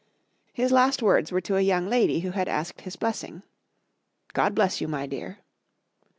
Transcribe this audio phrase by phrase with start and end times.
[0.51, 3.43] His last words were to a young lady who had asked his blessing:
[4.33, 5.37] "God bless you, my dear!"